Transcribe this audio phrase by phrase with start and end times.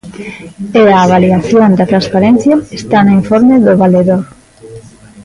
[0.81, 4.23] E a avaliación da transparencia está no informe do Valedor.